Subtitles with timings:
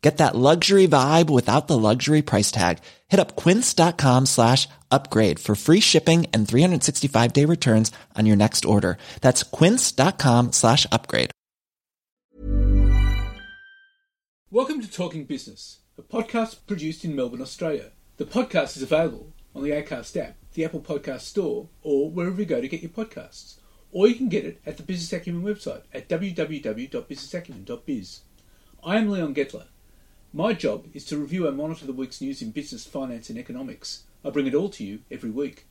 [0.00, 2.78] Get that luxury vibe without the luxury price tag.
[3.08, 8.64] Hit up quince.com slash upgrade for free shipping and 365 day returns on your next
[8.64, 8.96] order.
[9.22, 11.32] That's quince.com slash upgrade.
[14.50, 17.90] Welcome to Talking Business, a podcast produced in Melbourne, Australia.
[18.16, 22.46] The podcast is available on the Acast app, the Apple Podcast Store, or wherever you
[22.46, 23.56] go to get your podcasts.
[23.90, 28.20] Or you can get it at the Business Acumen website at www.businessacumen.biz.
[28.84, 29.66] I am Leon Getler.
[30.32, 34.02] My job is to review and monitor the week's news in business, finance, and economics.
[34.22, 35.66] I bring it all to you every week.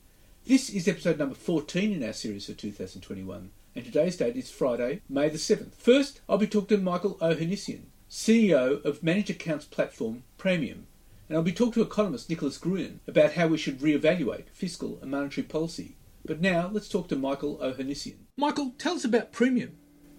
[0.48, 5.02] This is episode number 14 in our series for 2021, and today's date is Friday,
[5.08, 5.76] May the 7th.
[5.76, 10.86] First, I'll be talking to Michael Ohanessian, CEO of managed accounts platform Praemium,
[11.30, 15.12] and I'll be talking to economist Nicholas Gruen about how we should re-evaluate fiscal and
[15.12, 15.98] monetary policy.
[16.26, 18.26] But now, let's talk to Michael Ohanessian.
[18.36, 19.74] Michael, tell us about Praemium.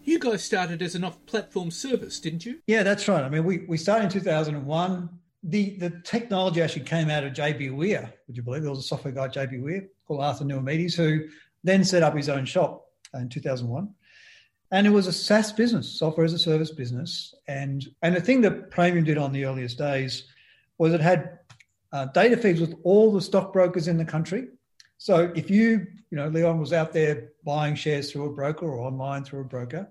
[0.09, 2.61] You guys started as an off-platform service, didn't you?
[2.67, 3.23] Yeah, that's right.
[3.23, 5.09] I mean, we, we started in 2001.
[5.43, 8.11] The the technology actually came out of JB Were.
[8.27, 11.29] Would you believe there was a software guy, JB Were, called Arthur Naoumidis, who
[11.63, 13.95] then set up his own shop in 2001
[14.71, 17.35] and it was a SaaS business, software as a service business.
[17.47, 20.25] And and the thing that Praemium did on the earliest days
[20.79, 21.39] was it had
[21.93, 24.49] uh, data feeds with all the stockbrokers in the country.
[24.99, 28.81] So if you, you know, Leon was out there buying shares through a broker or
[28.81, 29.91] online through a broker.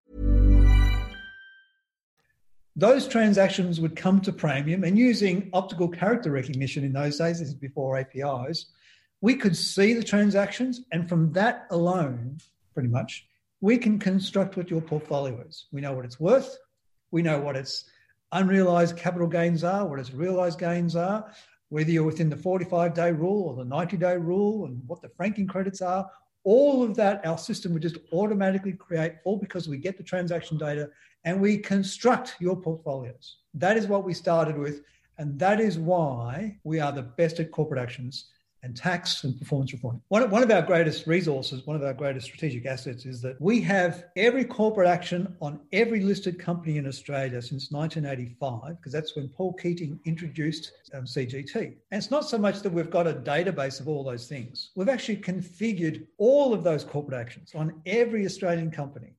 [2.75, 7.49] Those transactions would come to Praemium and using optical character recognition in those days, this
[7.49, 8.67] is before APIs,
[9.19, 10.81] we could see the transactions.
[10.91, 12.37] And from that alone,
[12.73, 13.27] pretty much,
[13.59, 15.67] we can construct what your portfolio is.
[15.71, 16.57] We know what it's worth.
[17.11, 17.85] We know what its
[18.31, 21.29] unrealized capital gains are, what its realized gains are,
[21.69, 25.09] whether you're within the 45 day rule or the 90 day rule, and what the
[25.09, 26.09] franking credits are.
[26.43, 30.57] All of that, our system would just automatically create, all because we get the transaction
[30.57, 30.89] data
[31.23, 33.37] and we construct your portfolios.
[33.53, 34.81] That is what we started with.
[35.17, 38.29] And that is why we are the best at corporate actions
[38.63, 40.01] and tax and performance reporting.
[40.09, 43.59] One, one of our greatest resources, one of our greatest strategic assets is that we
[43.61, 49.29] have every corporate action on every listed company in Australia since 1985, because that's when
[49.29, 51.55] Paul Keating introduced um, CGT.
[51.55, 54.89] And it's not so much that we've got a database of all those things, we've
[54.89, 59.13] actually configured all of those corporate actions on every Australian company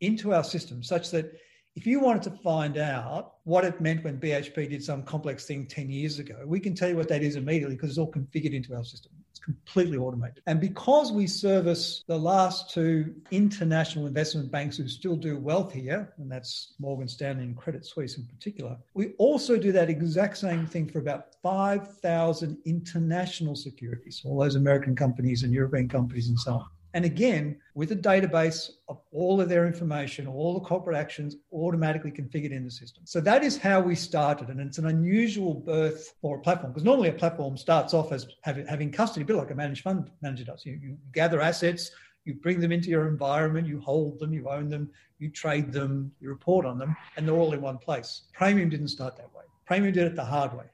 [0.00, 1.32] into our system such that
[1.74, 5.66] if you wanted to find out what it meant when BHP did some complex thing
[5.66, 8.52] 10 years ago, we can tell you what that is immediately because it's all configured
[8.52, 9.10] into our system.
[9.30, 10.42] It's completely automated.
[10.46, 16.12] And because we service the last two international investment banks who still do wealth here,
[16.18, 20.66] and that's Morgan Stanley and Credit Suisse in particular, we also do that exact same
[20.66, 26.52] thing for about 5,000 international securities, all those American companies and European companies and so
[26.52, 26.66] on.
[26.94, 32.10] And again, with a database of all of their information, all the corporate actions automatically
[32.10, 33.04] configured in the system.
[33.06, 34.48] So that is how we started.
[34.48, 38.26] And it's an unusual birth for a platform because normally a platform starts off as
[38.42, 40.66] having, custody, a bit like a managed fund manager does.
[40.66, 41.90] You, you gather assets,
[42.24, 46.12] you bring them into your environment, you hold them, you own them, you trade them,
[46.20, 48.22] you report on them, and they're all in one place.
[48.38, 49.44] Praemium didn't start that way.
[49.68, 50.64] Praemium did it the hard way.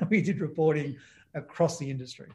[0.10, 0.96] we did reporting
[1.34, 2.28] across the industry.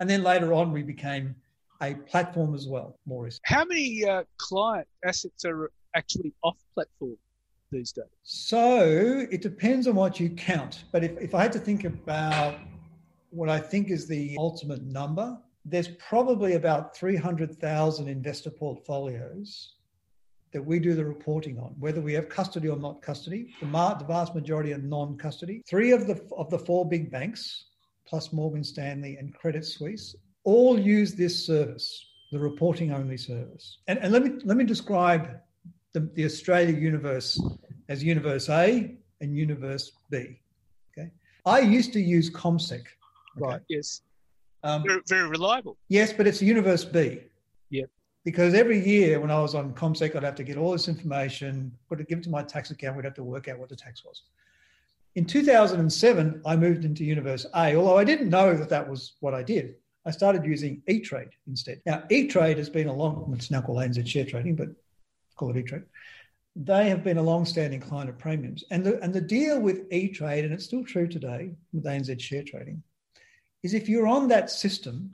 [0.00, 1.34] And then later on, we became
[1.82, 3.40] a platform as well, Maurice.
[3.44, 7.16] How many uh, client assets are actually off platform
[7.70, 8.04] these days?
[8.22, 10.84] So it depends on what you count.
[10.92, 12.56] But if, if I had to think about
[13.30, 19.74] what I think is the ultimate number, there's probably about 300,000 investor portfolios
[20.52, 23.52] that we do the reporting on, whether we have custody or not custody.
[23.58, 25.62] The, ma- the vast majority are non-custody.
[25.68, 27.64] Three of the of the four big banks,
[28.06, 33.78] plus Morgan Stanley and Credit Suisse, all use this service, the reporting only service.
[33.88, 35.40] And, and let me let me describe
[35.92, 37.40] the, the Australia universe
[37.88, 40.40] as universe A and universe B.
[40.96, 41.10] Okay.
[41.46, 42.80] I used to use CommSec.
[42.80, 42.86] Okay?
[43.38, 43.60] Right.
[43.68, 44.02] Yes.
[44.62, 45.76] Um, Very, very reliable.
[45.88, 47.20] yes, but it's universe B.
[47.68, 47.90] Yep.
[48.24, 51.70] Because every year when I was on CommSec, I'd have to get all this information,
[51.86, 52.96] put it, give it to my tax account.
[52.96, 54.22] We'd have to work out what the tax was.
[55.16, 59.34] In 2007, I moved into Universe A, although I didn't know that that was what
[59.34, 59.74] I did.
[60.06, 61.80] I started using E-Trade instead.
[61.86, 64.68] Now, E-Trade has been a long, it's now called ANZ Share Trading, but
[65.36, 65.84] call it E-Trade.
[66.56, 68.62] They have been a long-standing client of Praemiums.
[68.70, 72.44] And the, and the deal with E-Trade, and it's still true today with ANZ Share
[72.44, 72.82] Trading,
[73.62, 75.10] is if you're on that system,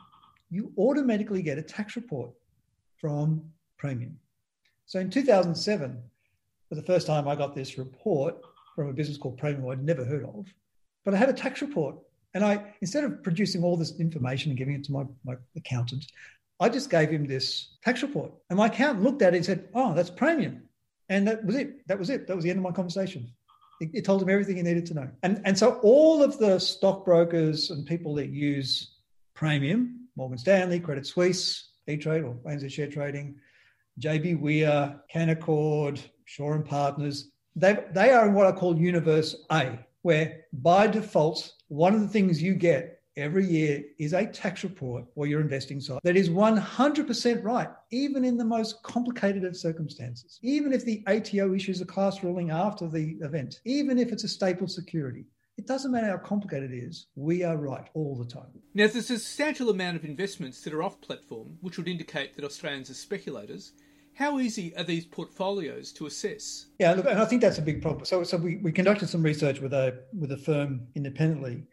[0.50, 2.31] you automatically get a tax report
[2.98, 3.42] from
[3.81, 4.14] Praemium.
[4.87, 6.02] So in 2007,
[6.69, 8.37] for the first time, I got this report
[8.75, 10.46] from a business called Praemium I'd never heard of,
[11.04, 11.96] but I had a tax report.
[12.35, 16.06] And I, instead of producing all this information and giving it to my, my accountant,
[16.61, 18.32] I just gave him this tax report.
[18.49, 20.61] And my accountant looked at it and said, Oh, that's Praemium.
[21.09, 21.87] And that was it.
[21.88, 22.27] That was it.
[22.29, 23.32] That was the end of my conversation.
[23.81, 25.09] It, it told him everything he needed to know.
[25.23, 28.99] And, and so all of the stockbrokers and people that use
[29.37, 33.37] Praemium, Morgan Stanley, Credit Suisse, E-Trade or ANZ Share Trading,
[34.00, 39.79] JB Were, Canaccord, Shaw and Partners, they, they are in what I call Universe A,
[40.02, 45.05] where by default, one of the things you get every year is a tax report
[45.14, 50.38] for your investing site that is 100% right, even in the most complicated of circumstances.
[50.43, 54.29] Even if the ATO issues a class ruling after the event, even if it's a
[54.29, 55.26] staple security,
[55.58, 58.49] it doesn't matter how complicated it is, we are right all the time.
[58.73, 62.44] Now, there's a substantial amount of investments that are off platform, which would indicate that
[62.47, 63.73] Australians are speculators.
[64.20, 66.67] How easy are these portfolios to assess?
[66.78, 68.05] Yeah, look, and I think that's a big problem.
[68.05, 71.64] So, so we, we conducted some research with a with a firm independently,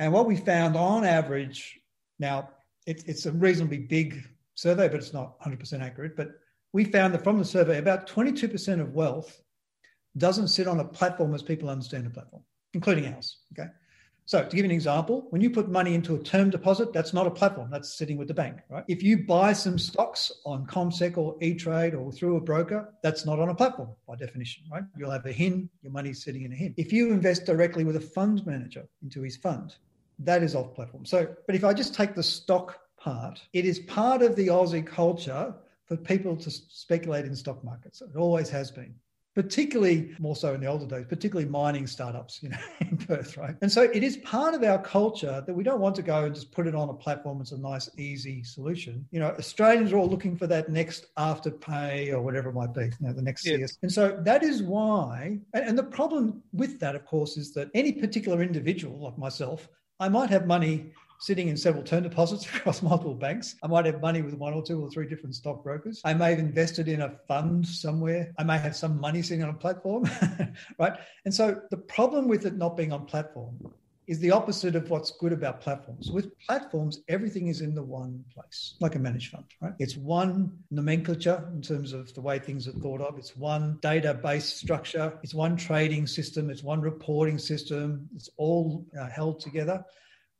[0.00, 1.78] and what we found on average,
[2.18, 2.50] now
[2.88, 4.24] it, it's a reasonably big
[4.56, 6.16] survey, but it's not 100% accurate.
[6.16, 6.30] But
[6.72, 9.40] we found that from the survey, about 22% of wealth
[10.16, 12.42] doesn't sit on a platform as people understand a platform,
[12.74, 13.38] including ours.
[13.52, 13.70] Okay.
[14.28, 17.14] So to give you an example, when you put money into a term deposit, that's
[17.14, 18.84] not a platform, that's sitting with the bank, right?
[18.86, 23.38] If you buy some stocks on CommSec or E-Trade or through a broker, that's not
[23.38, 24.82] on a platform by definition, right?
[24.98, 26.74] You'll have a HIN, your money's sitting in a HIN.
[26.76, 29.76] If you invest directly with a fund manager into his fund,
[30.18, 31.06] that is off platform.
[31.06, 34.86] So, but if I just take the stock part, it is part of the Aussie
[34.86, 35.54] culture
[35.86, 38.02] for people to speculate in stock markets.
[38.02, 38.94] It always has been
[39.38, 43.54] particularly more so in the older days, particularly mining startups, you know, in Perth, right?
[43.62, 46.34] And so it is part of our culture that we don't want to go and
[46.34, 47.40] just put it on a platform.
[47.40, 49.06] It's a nice, easy solution.
[49.12, 52.86] You know, Australians are all looking for that next afterpay or whatever it might be,
[52.86, 53.58] you know, the next Yeah.
[53.58, 53.78] CS.
[53.82, 57.70] And so that is why, and, and the problem with that, of course, is that
[57.74, 59.68] any particular individual like myself,
[60.00, 63.56] I might have money sitting in several term deposits across multiple banks.
[63.62, 66.00] I might have money with one or two or three different stockbrokers.
[66.04, 68.32] I may have invested in a fund somewhere.
[68.38, 70.08] I may have some money sitting on a platform,
[70.78, 70.94] right?
[71.24, 73.58] And so the problem with it not being on platform
[74.08, 76.10] is the opposite of what's good about platforms.
[76.10, 79.74] With platforms, everything is in the one place, like a managed fund, right?
[79.78, 83.18] It's one nomenclature in terms of the way things are thought of.
[83.18, 85.12] It's one database structure.
[85.22, 86.48] It's one trading system.
[86.48, 88.08] It's one reporting system.
[88.16, 89.84] It's all uh, held together.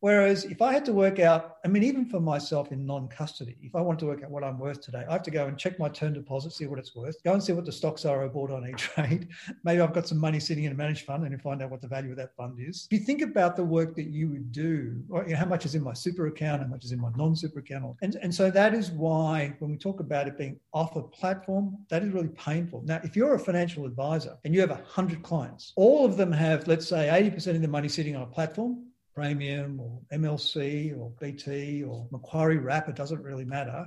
[0.01, 3.57] Whereas if I had to work out, I mean, even for myself in non custody,
[3.63, 5.59] if I want to work out what I'm worth today, I have to go and
[5.59, 8.25] check my term deposit, see what it's worth, go and see what the stocks are
[8.25, 9.29] I bought on E Trade.
[9.65, 11.89] Maybe I've got some money sitting in a managed fund and find out what the
[11.89, 12.87] value of that fund is.
[12.91, 15.65] If you think about the work that you would do, or you know, how much
[15.65, 17.97] is in my super account, how much is in my non super account.
[18.03, 21.77] And, and so that is why when we talk about it being off a platform,
[21.91, 22.83] that is really painful.
[22.85, 26.69] Now, if you're a financial advisor and you have 100 clients, all of them have,
[26.69, 28.88] let's say, 80% of the money sitting on a platform,
[29.19, 33.87] Praemium or MLC or BT or Macquarie Wrap, it doesn't really matter.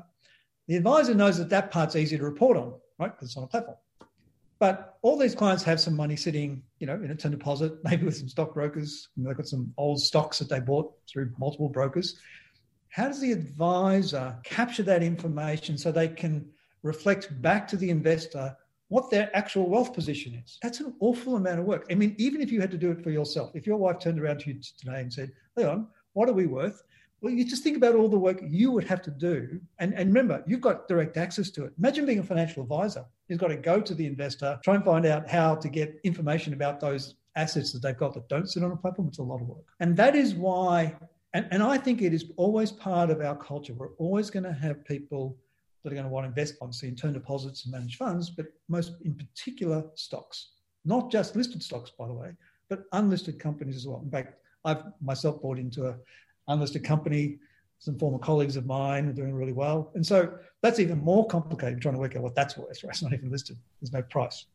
[0.68, 3.12] The advisor knows that that part's easy to report on, right?
[3.16, 3.78] Because it's on a platform.
[4.60, 8.06] But all these clients have some money sitting, you know, in a term deposit, maybe
[8.06, 9.08] with some stockbrokers.
[9.16, 12.20] They've got some old stocks that they bought through multiple brokers.
[12.90, 16.50] How does the advisor capture that information so they can
[16.84, 18.56] reflect back to the investor
[18.92, 20.60] what their actual wealth position is?
[20.62, 21.86] That's an awful amount of work.
[21.90, 24.20] I mean, even if you had to do it for yourself, if your wife turned
[24.20, 26.84] around to you today and said, Leon, what are we worth?
[27.22, 29.62] Well, you just think about all the work you would have to do.
[29.80, 31.74] And, and remember, you've got direct access to it.
[31.78, 33.06] Imagine being a financial advisor.
[33.30, 36.52] You've got to go to the investor, try and find out how to get information
[36.52, 39.08] about those assets that they've got that don't sit on a platform.
[39.08, 39.64] It's a lot of work.
[39.80, 40.94] And that is why,
[41.34, 43.74] and, and I think it is always part of our culture.
[43.74, 45.38] We're always going to have people
[45.84, 48.48] that are going to want to invest, obviously, in term deposits and managed funds, but
[48.70, 50.54] most in particular stocks.
[50.86, 52.32] Not just listed stocks, by the way,
[52.70, 54.02] but unlisted companies as well.
[54.04, 54.36] In fact,
[54.66, 55.96] I've myself bought into a
[56.48, 57.40] unlisted company.
[57.80, 59.92] Some former colleagues of mine are doing really well.
[59.96, 62.92] And so that's even more complicated trying to work out what that's worth, right?
[62.92, 63.58] It's not even listed.
[63.80, 64.46] There's no price.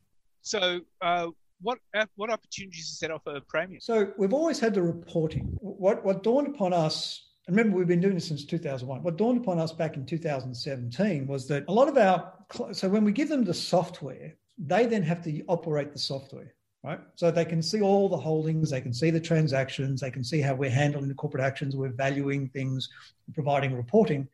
[0.42, 1.28] So, uh,
[1.60, 1.78] what
[2.16, 3.82] what opportunities does that offer Praemium?
[3.82, 5.56] So we've always had the reporting.
[5.60, 9.02] What what dawned upon us, and remember we've been doing this since 2001.
[9.02, 12.32] What dawned upon us back in 2017 was that a lot of our
[12.72, 17.00] so when we give them the software, they then have to operate the software right?
[17.16, 20.40] So they can see all the holdings, they can see the transactions, they can see
[20.40, 22.88] how we're handling the corporate actions, we're valuing things,
[23.34, 24.28] providing reporting.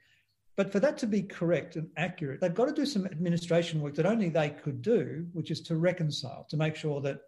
[0.54, 3.94] But for that to be correct and accurate, they've got to do some administration work
[3.94, 7.20] that only they could do, which is to reconcile, to make sure that,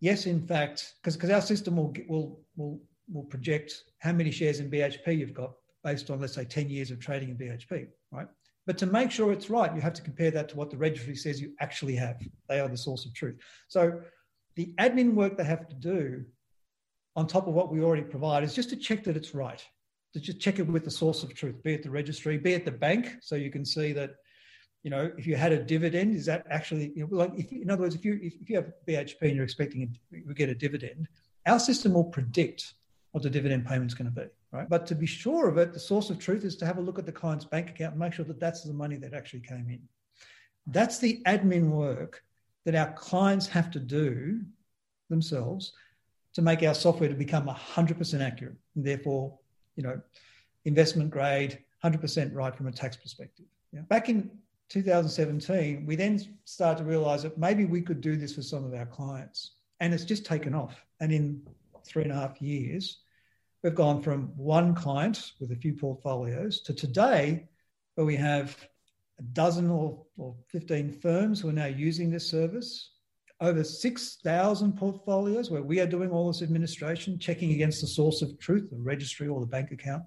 [0.00, 2.80] yes, in fact, because our system will, will, will,
[3.12, 6.90] will project how many shares in BHP you've got based on, let's say, 10 years
[6.90, 8.26] of trading in BHP, right?
[8.66, 11.14] But to make sure it's right, you have to compare that to what the registry
[11.14, 12.22] says you actually have.
[12.48, 13.36] They are the source of truth.
[13.68, 14.00] So
[14.56, 16.24] the admin work they have to do
[17.16, 19.62] on top of what we already provide is just to check that it's right,
[20.14, 22.64] to just check it with the source of truth, be it the registry, be it
[22.64, 24.14] the bank, so you can see that,
[24.82, 27.70] you know, if you had a dividend, is that actually, you know, like if, in
[27.70, 31.08] other words, if you if, you have BHP and you're expecting a, get a dividend,
[31.46, 32.74] our system will predict
[33.14, 34.68] what the dividend payment is going to be, right?
[34.68, 36.98] But to be sure of it, the source of truth is to have a look
[36.98, 39.68] at the client's bank account and make sure that that's the money that actually came
[39.68, 39.80] in.
[40.66, 42.24] That's the admin work
[42.64, 44.40] that our clients have to do
[45.10, 45.74] themselves
[46.32, 49.38] to make our software to become 100% accurate and therefore,
[49.76, 50.00] you know,
[50.64, 53.46] investment grade, 100% right from a tax perspective.
[53.72, 53.82] Yeah.
[53.82, 54.28] Back in
[54.70, 58.74] 2017, we then started to realize that maybe we could do this for some of
[58.74, 59.52] our clients.
[59.78, 60.84] And it's just taken off.
[60.98, 61.42] And in
[61.86, 63.02] three and a half years,
[63.64, 67.48] we've gone from one client with a few portfolios to today,
[67.94, 68.54] where we have
[69.18, 72.90] a dozen or, or 15 firms who are now using this service,
[73.40, 78.38] over 6,000 portfolios where we are doing all this administration, checking against the source of
[78.38, 80.02] truth, the registry or the bank account.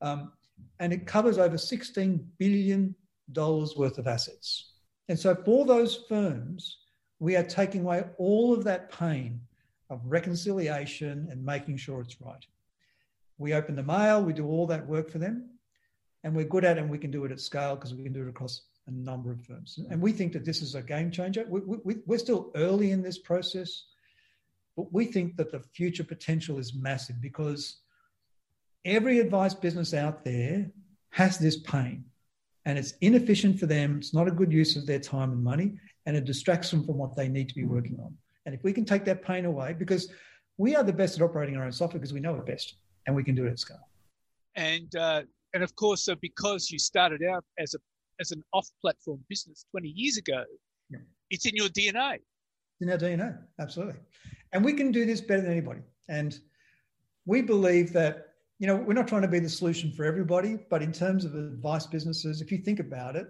[0.00, 0.32] Um,
[0.78, 2.94] and it covers over $16 billion
[3.34, 4.74] worth of assets.
[5.08, 6.78] And so for those firms,
[7.18, 9.40] we are taking away all of that pain
[9.90, 12.46] of reconciliation and making sure it's right.
[13.40, 15.48] We open the mail, we do all that work for them
[16.22, 18.12] and we're good at it and we can do it at scale because we can
[18.12, 19.78] do it across a number of firms.
[19.88, 21.46] And we think that this is a game changer.
[21.48, 23.84] We, we, we're still early in this process,
[24.76, 27.78] but we think that the future potential is massive because
[28.84, 30.70] every advice business out there
[31.08, 32.04] has this pain
[32.66, 33.96] and it's inefficient for them.
[33.98, 36.98] It's not a good use of their time and money and it distracts them from
[36.98, 38.14] what they need to be working on.
[38.44, 40.10] And if we can take that pain away, because
[40.58, 42.74] we are the best at operating our own software because we know it best
[43.10, 43.88] and we can do it at scale.
[44.54, 47.78] And uh, and of course, so because you started out as a
[48.20, 50.44] as an off-platform business 20 years ago,
[50.90, 50.98] yeah.
[51.30, 52.14] it's in your DNA.
[52.16, 53.94] It's in our DNA, absolutely.
[54.52, 55.80] And we can do this better than anybody.
[56.08, 56.38] And
[57.24, 60.82] we believe that you know we're not trying to be the solution for everybody, but
[60.82, 63.26] in terms of advice businesses, if you think about it,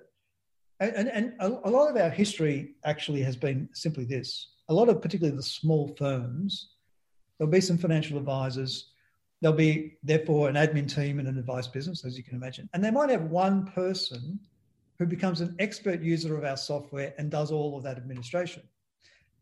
[0.80, 4.90] and, and a, a lot of our history actually has been simply this: a lot
[4.90, 6.74] of particularly the small firms,
[7.38, 8.90] there'll be some financial advisors
[9.40, 12.68] There'll be, therefore, an admin team and an advice business, as you can imagine.
[12.74, 14.38] And they might have one person
[14.98, 18.62] who becomes an expert user of our software and does all of that administration.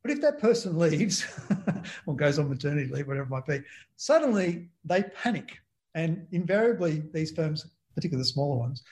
[0.03, 1.27] But if that person leaves
[2.07, 3.63] or goes on maternity leave, whatever it might be,
[3.97, 5.59] suddenly they panic.
[5.95, 8.85] And invariably, these firms, particularly the smaller ones,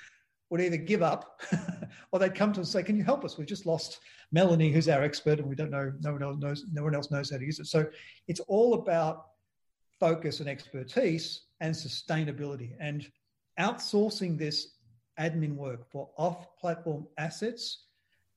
[0.51, 1.41] would either give up
[2.13, 3.39] or they'd come to us and say, Can you help us?
[3.39, 4.01] We've just lost
[4.33, 7.11] Melanie, who's our expert, and we don't know, no one else knows, no one else
[7.11, 7.67] knows how to use it.
[7.67, 7.87] So
[8.27, 9.27] it's all about
[9.99, 12.73] focus and expertise and sustainability.
[12.81, 13.11] And
[13.59, 14.75] outsourcing this
[15.19, 17.85] admin work for off platform assets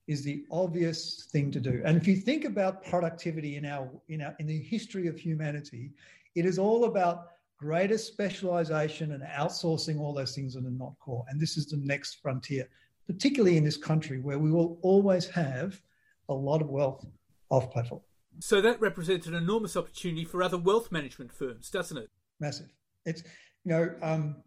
[0.08, 1.82] is the obvious thing to do.
[1.86, 5.92] And if you think about productivity in our, in our in the history of humanity,
[6.36, 11.26] it is all about greater specialization and outsourcing all those things that are not core.
[11.30, 12.68] And this is the next frontier.
[13.10, 15.82] particularly in this country where we will always have
[16.30, 17.04] a lot of wealth
[17.50, 18.02] off platform.
[18.40, 22.10] So that represents an enormous opportunity for other wealth management firms, doesn't it?
[22.40, 22.70] Massive.
[23.06, 23.24] It's,
[23.66, 24.38] you know, um,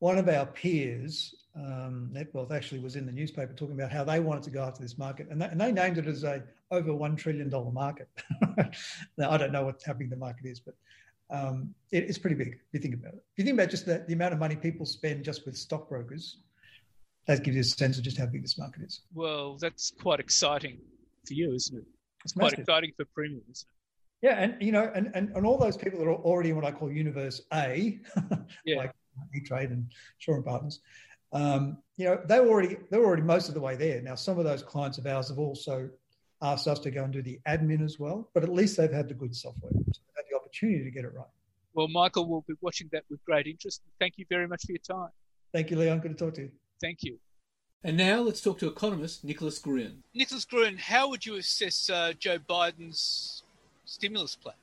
[0.00, 4.20] one of our peers, um, NetWealth, actually was in the newspaper talking about how they
[4.20, 6.94] wanted to go after this market, and they, and they named it as a over
[6.94, 8.08] one trillion dollar market.
[9.18, 10.74] now I don't know what how big the market is, but
[11.30, 13.24] um, it, it's pretty big if you think about it.
[13.32, 16.38] If you think about just the, the amount of money people spend just with stockbrokers,
[17.26, 19.02] that gives you a sense of just how big this market is.
[19.14, 20.78] Well, that's quite exciting
[21.26, 21.84] for you, isn't it?
[22.24, 22.60] It's quite massive.
[22.60, 24.26] exciting for Praemium, isn't it?
[24.26, 26.64] Yeah, and you know, and, and, and all those people that are already in what
[26.64, 28.00] I call universe A,
[28.64, 28.78] yeah.
[28.78, 28.92] like
[29.34, 30.80] E-Trade and Shaw and Partners,
[31.32, 34.00] um, you know, they were already they were already most of the way there.
[34.02, 35.88] Now, some of those clients of ours have also
[36.42, 39.08] asked us to go and do the admin as well, but at least they've had
[39.08, 41.26] the good software, so they've had the opportunity to get it right.
[41.74, 43.82] Well, Michael, we'll be watching that with great interest.
[44.00, 45.10] Thank you very much for your time.
[45.52, 46.00] Thank you, Leon.
[46.00, 46.50] Good to talk to you.
[46.80, 47.18] Thank you.
[47.84, 50.02] And now let's talk to economist Nicholas Gruen.
[50.12, 53.44] Nicholas Gruen, how would you assess uh, Joe Biden's
[53.84, 54.56] stimulus plan?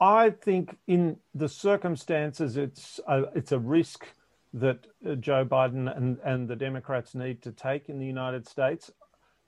[0.00, 4.06] I think in the circumstances, it's a, it's a risk
[4.54, 8.90] that uh, Joe Biden and, and the Democrats need to take in the United States.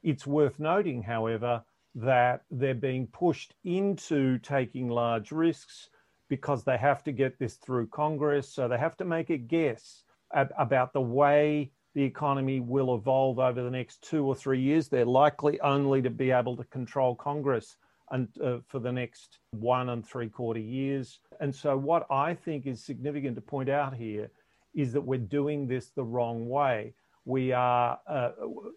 [0.02, 1.62] It's worth noting, however,
[1.94, 5.88] that they're being pushed into taking large risks
[6.28, 8.52] because they have to get this through Congress.
[8.52, 10.02] So they have to make a guess
[10.34, 14.88] at, about the way the economy will evolve over the next two or three years.
[14.88, 17.76] They're likely only to be able to control Congress
[18.10, 21.20] and, uh, for the next one and three quarter years.
[21.40, 24.30] And so, what I think is significant to point out here
[24.74, 26.94] is that we're doing this the wrong way.
[27.24, 28.30] We are, uh,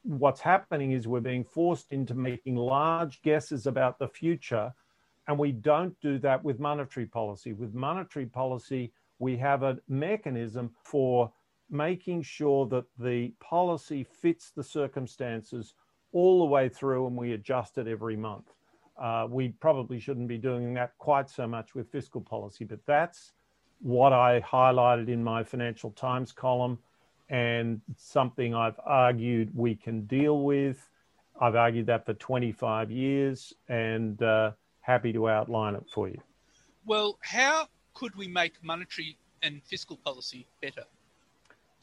[0.03, 4.73] what's happening is we're being forced into making large guesses about the future.
[5.27, 7.53] And we don't do that with monetary policy.
[7.53, 11.31] With monetary policy, we have a mechanism for
[11.69, 15.73] making sure that the policy fits the circumstances
[16.11, 18.51] all the way through and we adjust it every month.
[18.97, 23.33] Uh, we probably shouldn't be doing that quite so much with fiscal policy, but that's
[23.81, 26.79] what I highlighted in my Financial Times column
[27.29, 30.89] and something I've argued we can deal with.
[31.41, 36.21] I've argued that for 25 years and uh, happy to outline it for you.
[36.85, 40.83] Well, how could we make monetary and fiscal policy better?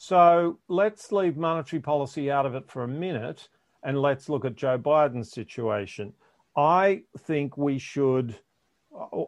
[0.05, 3.49] So let's leave monetary policy out of it for a minute
[3.85, 6.12] and let's look at Joe Biden's situation.
[6.57, 8.37] I think we should.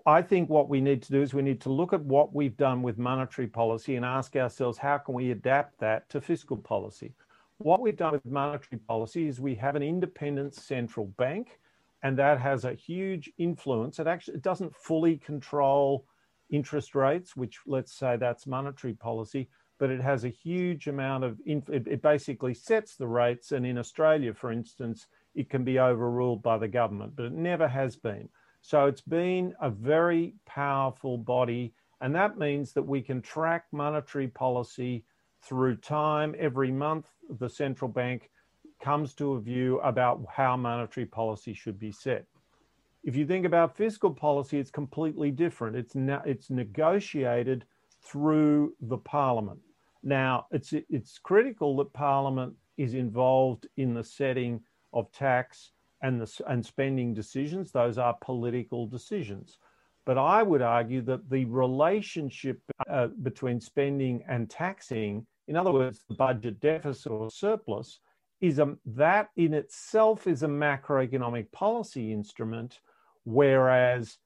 [0.05, 2.57] I think what we need to do is we need to look at what we've
[2.57, 7.15] done with monetary policy and ask ourselves how can we adapt that to fiscal policy.
[7.59, 11.61] What we've done with monetary policy is we have an independent central bank,
[12.03, 14.01] and that has a huge influence.
[14.01, 16.05] It actually it doesn't fully control
[16.51, 19.49] interest rates, which let's say that's monetary policy,
[19.85, 23.53] but it has a huge amount of, it, basically sets the rates.
[23.53, 27.69] And in Australia, for instance, it can be overruled by the government, but it never
[27.69, 28.31] has been.
[28.63, 31.75] So it's been a very powerful body.
[32.01, 35.05] And that means that we can track monetary policy
[35.43, 36.35] through time.
[36.39, 38.31] Every month, the central bank
[38.83, 42.25] comes to a view about how monetary policy should be set.
[43.03, 45.77] If you think about fiscal policy, it's completely different.
[45.77, 45.95] It's,
[46.25, 47.67] it's negotiated
[48.01, 49.61] through the parliament.
[50.05, 54.61] Now, it's, it's critical that parliament is involved in the setting
[54.93, 57.73] of tax and, the, and spending decisions.
[57.73, 59.59] Those are political decisions.
[60.05, 66.05] But I would argue that the relationship uh, between spending and taxing, in other words,
[66.07, 68.01] the budget deficit or surplus,
[68.43, 72.81] is a, that in itself is a macroeconomic policy instrument,
[73.25, 74.19] whereas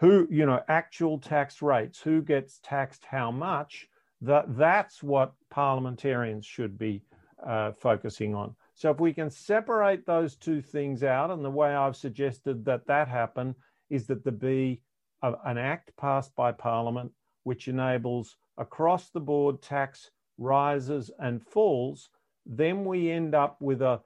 [0.00, 3.86] who, you know, actual tax rates, who gets taxed how much,
[4.22, 7.02] that, that's what parliamentarians should be
[7.46, 8.54] uh, focusing on.
[8.74, 12.86] So if we can separate those two things out, and the way I've suggested that
[12.86, 13.54] that happen
[13.90, 14.82] is that there be
[15.22, 17.12] a, an act passed by Parliament
[17.44, 22.10] which enables across the board tax rises and falls,
[22.44, 24.00] then we end up with a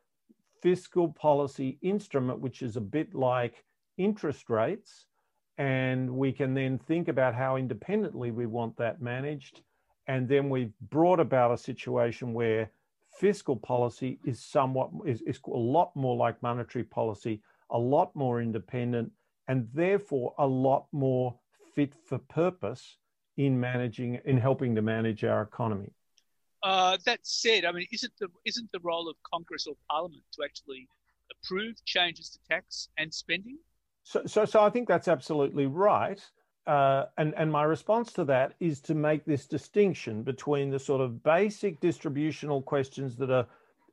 [0.62, 3.64] fiscal policy instrument which is a bit like
[3.96, 5.06] interest rates
[5.58, 9.62] and we can then think about how independently we want that managed.
[10.06, 12.70] And then we've brought about a situation where
[13.18, 18.40] fiscal policy is somewhat is, is a lot more like monetary policy, a lot more
[18.40, 19.12] independent,
[19.48, 21.34] and therefore a lot more
[21.74, 22.96] fit for purpose
[23.36, 25.92] in managing in helping to manage our economy.
[26.62, 30.44] Uh, that said, I mean, isn't the isn't the role of Congress or Parliament to
[30.44, 30.88] actually
[31.30, 33.58] approve changes to tax and spending?
[34.02, 36.20] So, so, so I think that's absolutely right.
[36.66, 41.00] Uh, and, and my response to that is to make this distinction between the sort
[41.00, 43.46] of basic distributional questions that are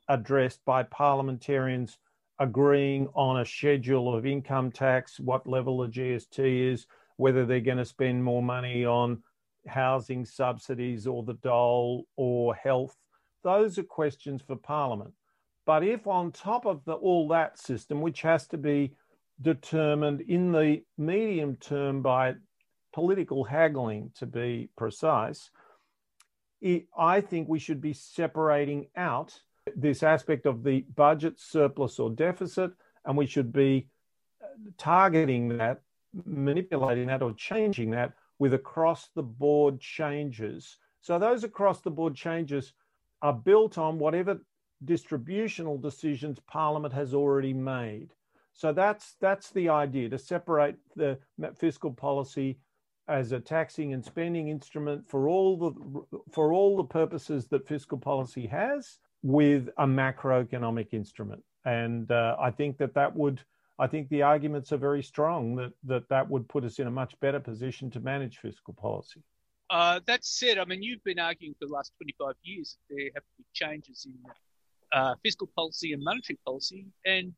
[0.10, 1.98] addressed by parliamentarians
[2.40, 7.78] agreeing on a schedule of income tax, what level of GST is, whether they're going
[7.78, 9.24] to spend more money on
[9.68, 12.96] housing subsidies or the dole or health.
[13.44, 15.14] Those are questions for Parliament.
[15.66, 18.94] But if on top of the, all that system, which has to be
[19.42, 22.36] determined in the medium term by
[22.98, 25.52] political haggling, to be precise,
[26.62, 29.40] it, I think we should be separating out
[29.76, 32.72] this aspect of the budget surplus or deficit,
[33.06, 33.88] and we should be
[34.42, 34.48] uh,
[34.80, 35.82] targeting that,
[36.26, 40.78] manipulating that, or changing that with across the board changes.
[41.02, 42.74] So those across the board changes
[43.22, 44.42] are built on whatever
[44.84, 48.10] distributional decisions Parliament has already made.
[48.54, 51.20] So that's that's the idea to separate the
[51.60, 52.58] fiscal policy
[53.08, 57.98] as a taxing and spending instrument for all the for all the purposes that fiscal
[57.98, 61.44] policy has with a macroeconomic instrument.
[61.66, 63.42] And uh, I think that that would
[63.80, 66.92] I think the arguments are very strong that that that would put us in a
[66.92, 69.22] much better position to manage fiscal policy.
[69.70, 73.10] Uh, that said, I mean, you've been arguing for the last 25 years that there
[73.16, 74.14] have to be changes in
[74.98, 77.34] uh, fiscal policy and monetary policy, and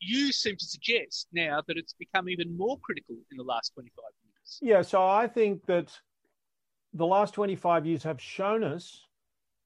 [0.00, 3.92] you seem to suggest now that it's become even more critical in the last 25
[4.60, 4.70] years.
[4.70, 5.98] Yeah, so I think that
[6.92, 9.06] the last 25 years have shown us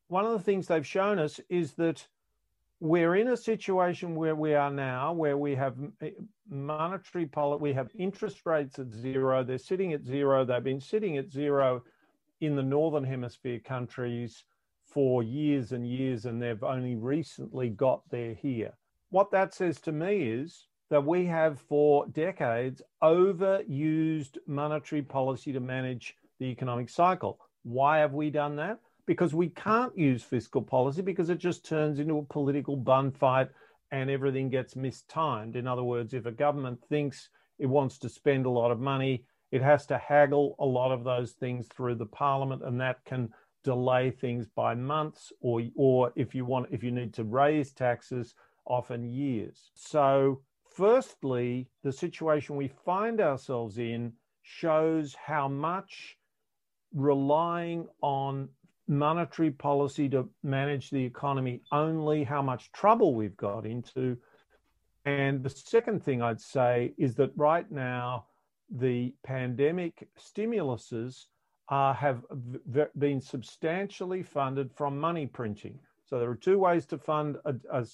[0.09, 2.07] one of the things they've shown us is that
[2.79, 6.11] we're in a situation where we are now, where we have eh,
[6.49, 9.43] monetary policy, we have interest rates at zero.
[9.43, 10.45] They're sitting at zero.
[10.45, 11.83] They've been sitting at zero
[12.41, 14.45] in the northern hemisphere countries
[14.85, 18.75] for years and years, and they've only recently got there here.
[19.11, 25.61] What that says to me is that we have for decades overused monetary policy to
[25.61, 27.39] manage the economic cycle.
[27.65, 28.79] Why have we done that?
[29.07, 33.49] because we can't use fiscal policy because it just turns into a political bun fight
[33.93, 35.57] and everything gets mistimed.
[35.57, 39.25] In other words, if a government thinks it wants to spend a lot of money,
[39.53, 43.29] it has to haggle a lot of those things through the parliament, and that can
[43.63, 48.35] delay things by months, or or if you want, if you need to raise taxes,
[48.67, 49.71] often years.
[49.75, 50.43] So,
[50.77, 54.13] firstly, the situation we find ourselves in
[54.43, 56.17] shows how much
[56.95, 58.49] relying on
[58.89, 64.17] monetary policy to manage the economy, only how much trouble we've got into.
[65.05, 68.27] And the second thing I'd say is that right now,
[68.71, 71.27] the pandemic stimuluses
[71.69, 75.79] uh, have v- been substantially funded from money printing.
[76.05, 77.85] So there are two ways to fund a, a,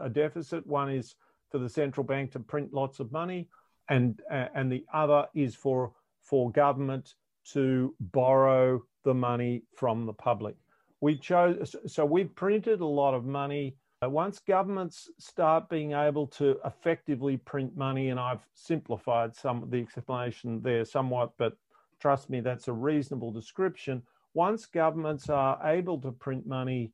[0.00, 0.66] a, deficit.
[0.66, 1.14] One is
[1.52, 3.48] for the central bank to print lots of money,
[3.88, 7.14] and uh, and the other is for for government
[7.52, 10.56] to borrow the money from the public.
[11.00, 13.76] We chose, so we've printed a lot of money.
[14.04, 19.70] Uh, once governments start being able to effectively print money, and I've simplified some of
[19.70, 21.54] the explanation there somewhat, but
[22.00, 24.02] trust me, that's a reasonable description.
[24.34, 26.92] Once governments are able to print money,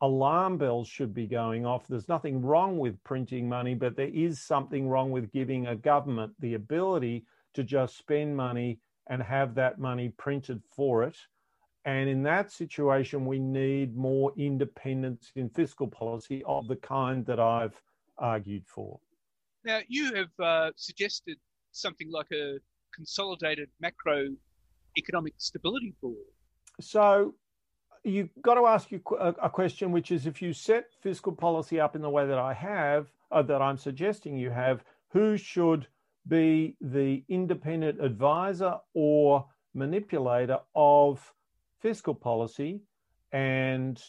[0.00, 1.86] alarm bells should be going off.
[1.86, 6.32] There's nothing wrong with printing money, but there is something wrong with giving a government
[6.38, 11.16] the ability to just spend money and have that money printed for it
[11.88, 17.40] and in that situation, we need more independence in fiscal policy of the kind that
[17.40, 17.80] I've
[18.18, 19.00] argued for.
[19.64, 21.38] Now, you have uh, suggested
[21.72, 22.58] something like a
[22.94, 26.16] consolidated macroeconomic stability board.
[26.78, 27.36] So
[28.04, 31.96] you've got to ask you a question, which is if you set fiscal policy up
[31.96, 35.86] in the way that I have, uh, that I'm suggesting you have, who should
[36.26, 41.32] be the independent advisor or manipulator of
[41.80, 42.80] fiscal policy.
[43.32, 44.02] And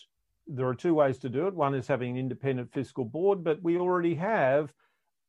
[0.47, 1.53] there are two ways to do it.
[1.53, 4.73] One is having an independent fiscal board, but we already have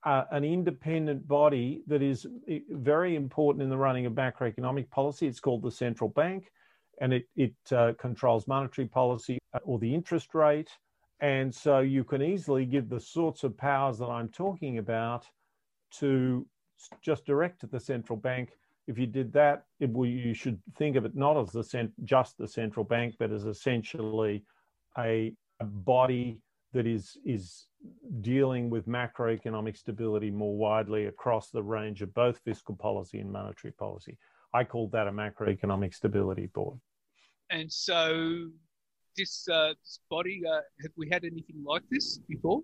[0.04, 5.26] uh, an independent body that is eh, very important in the running of macroeconomic policy.
[5.26, 6.50] It's called the central bank,
[7.00, 10.70] and it, it uh, controls monetary policy uh, or the interest rate.
[11.20, 15.26] And so you can easily give the sorts of powers that I'm talking about
[15.98, 16.46] to
[17.02, 18.50] just direct to the central bank
[18.90, 22.36] if you did that, it, you should think of it not as the cent- just
[22.38, 24.42] the central bank, but as essentially
[24.98, 26.40] a, a body
[26.72, 27.66] that is is
[28.20, 33.72] dealing with macroeconomic stability more widely across the range of both fiscal policy and monetary
[33.72, 34.18] policy.
[34.52, 36.80] I call that a macroeconomic stability board.
[37.50, 38.48] And so,
[39.16, 42.62] this, uh, this body, uh, have we had anything like this before?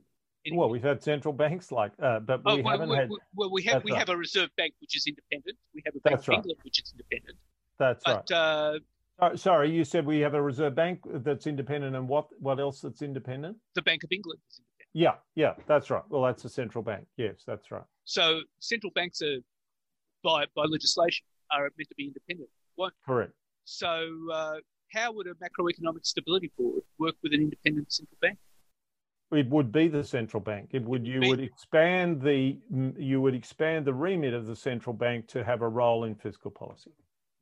[0.53, 3.11] Well, we've had central banks like, uh, but we oh, well, haven't well, had.
[3.35, 5.59] Well, we have we have a reserve bank which is independent.
[5.75, 6.37] We have a bank of right.
[6.37, 7.37] England which is independent.
[7.79, 8.81] That's but, right.
[9.19, 12.81] Uh, sorry, you said we have a reserve bank that's independent, and what what else
[12.81, 13.57] that's independent?
[13.75, 15.21] The Bank of England is independent.
[15.35, 16.03] Yeah, yeah, that's right.
[16.11, 17.07] Well, that's a central bank.
[17.17, 17.85] Yes, that's right.
[18.05, 19.39] So central banks are,
[20.23, 22.51] by by legislation, are meant to be independent.
[22.75, 22.93] What?
[23.05, 23.33] Correct.
[23.65, 24.57] So uh,
[24.93, 28.39] how would a macroeconomic stability board work with an independent central bank?
[29.33, 30.71] It would be the central bank.
[30.73, 32.59] It would you would expand the
[32.97, 36.51] you would expand the remit of the central bank to have a role in fiscal
[36.51, 36.93] policy.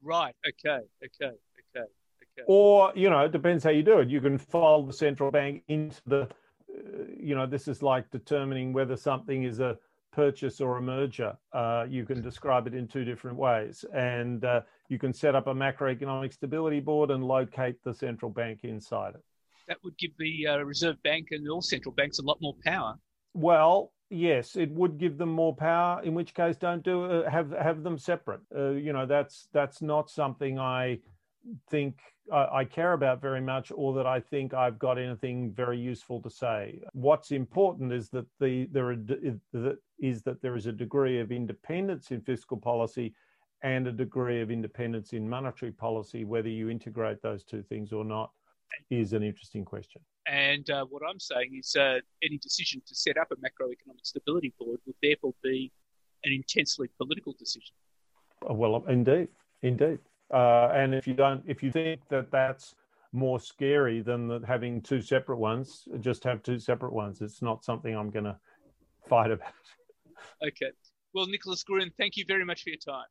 [0.03, 0.35] Right.
[0.49, 0.83] Okay.
[1.05, 1.27] Okay.
[1.27, 1.35] Okay.
[1.77, 2.43] Okay.
[2.47, 4.09] Or you know, it depends how you do it.
[4.09, 6.29] You can fold the central bank into the, uh,
[7.19, 9.77] you know, this is like determining whether something is a
[10.15, 11.37] purchase or a merger.
[11.53, 15.47] Uh, you can describe it in two different ways, and uh, you can set up
[15.47, 19.23] a macroeconomic stability board and locate the central bank inside it.
[19.69, 22.95] that would give the uh, Reserve Bank and all central banks a lot more power.
[23.35, 26.03] Well, yes, it would give them more power.
[26.03, 28.41] In which case, don't do uh, have have them separate.
[28.55, 31.01] Uh, you know, that's that's not something I
[31.71, 31.97] think
[32.33, 36.21] I, I care about very much, or that I think I've got anything very useful
[36.23, 36.83] to say.
[36.93, 41.33] What's important is that the there are, that is that there is a degree of
[41.33, 43.15] independence in fiscal policy
[43.63, 46.25] and a degree of independence in monetary policy.
[46.25, 48.31] Whether you integrate those two things or not
[48.91, 50.01] is an interesting question.
[50.27, 54.53] And uh, what I'm saying is uh, any decision to set up a macroeconomic stability
[54.59, 55.71] board would therefore be
[56.25, 57.75] an intensely political decision.
[58.49, 59.29] Uh, Well, indeed,
[59.63, 59.99] indeed.
[60.33, 62.75] Uh, and if you don't, if you think that that's
[63.13, 67.21] more scary than the, having two separate ones, just have two separate ones.
[67.21, 68.37] It's not something I'm going to
[69.09, 69.53] fight about.
[70.43, 70.73] Okay.
[71.13, 73.07] Well, Nicholas Gruen, thank you very much for your time.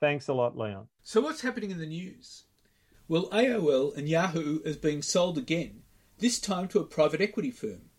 [0.00, 0.88] Thanks a lot, Leon.
[1.02, 2.44] So what's happening in the news?
[3.06, 5.82] Well, AOL and Yahoo is being sold again,
[6.18, 7.90] this time to a private equity firm.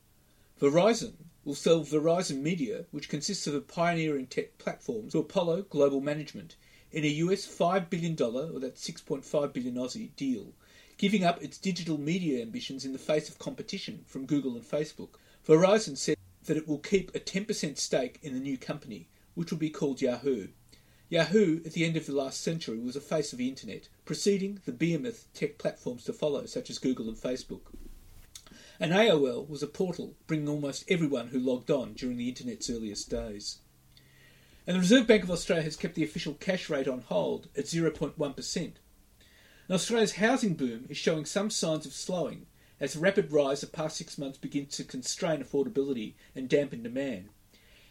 [0.60, 6.01] Verizon will sell Verizon Media, which consists of a pioneering tech platform, to Apollo Global
[6.01, 6.56] Management
[6.96, 10.54] in a US $5 billion, or that's 6.5 billion Aussie, deal,
[10.98, 15.10] giving up its digital media ambitions in the face of competition from Google and Facebook.
[15.46, 19.58] Verizon said that it will keep a 10% stake in the new company, which will
[19.58, 20.48] be called Yahoo.
[21.10, 24.62] Yahoo, at the end of the last century, was a face of the internet, preceding
[24.66, 27.74] the behemoth tech platforms to follow, such as Google and Facebook.
[28.80, 33.10] And AOL was a portal bringing almost everyone who logged on during the internet's earliest
[33.10, 33.60] days.
[34.67, 37.65] And the Reserve Bank of Australia has kept the official cash rate on hold at
[37.65, 38.58] 0.1%.
[38.58, 38.73] And
[39.69, 42.47] Australia's housing boom is showing some signs of slowing
[42.80, 47.30] as the rapid rise of past six months begins to constrain affordability and dampen demand.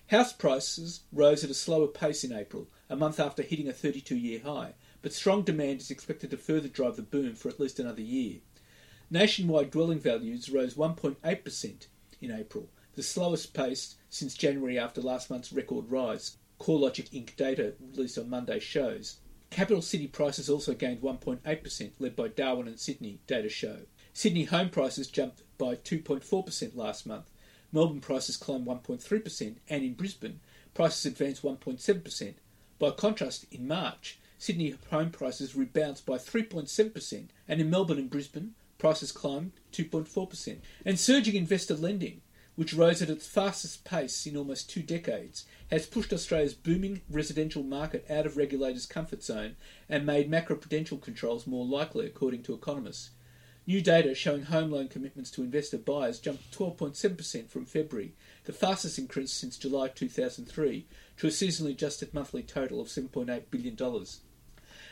[0.08, 4.16] House prices rose at a slower pace in April, a month after hitting a 32
[4.16, 7.78] year high, but strong demand is expected to further drive the boom for at least
[7.78, 8.40] another year.
[9.10, 11.86] Nationwide dwelling values rose 1.8%
[12.20, 17.36] in April, the slowest pace since January after last month's record rise, CoreLogic Inc.
[17.36, 19.18] data released on Monday shows.
[19.50, 23.80] Capital city prices also gained 1.8%, led by Darwin and Sydney, data show.
[24.14, 27.30] Sydney home prices jumped by 2.4% last month.
[27.70, 30.40] Melbourne prices climbed 1.3%, and in Brisbane,
[30.72, 32.34] prices advanced 1.7%.
[32.78, 38.54] By contrast, in March, Sydney home prices rebounded by 3.7%, and in Melbourne and Brisbane,
[38.78, 40.60] prices climbed 2.4%.
[40.86, 42.22] And surging investor lending,
[42.56, 47.62] which rose at its fastest pace in almost two decades, has pushed Australia's booming residential
[47.62, 49.56] market out of regulators' comfort zone
[49.88, 53.10] and made macroprudential controls more likely, according to economists.
[53.66, 58.12] New data showing home loan commitments to investor buyers jumped 12.7% from February,
[58.44, 60.86] the fastest increase since July 2003,
[61.16, 63.76] to a seasonally adjusted monthly total of $7.8 billion.